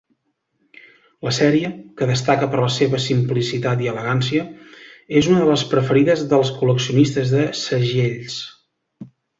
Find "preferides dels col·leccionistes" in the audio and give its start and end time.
5.77-7.37